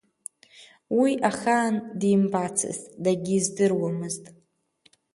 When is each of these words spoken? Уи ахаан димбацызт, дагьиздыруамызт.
Уи 0.99 1.11
ахаан 1.29 1.75
димбацызт, 1.99 2.83
дагьиздыруамызт. 3.03 4.23